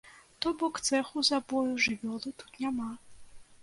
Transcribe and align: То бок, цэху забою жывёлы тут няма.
То 0.45 0.53
бок, 0.61 0.79
цэху 0.87 1.25
забою 1.29 1.71
жывёлы 1.87 2.37
тут 2.43 2.61
няма. 2.67 2.93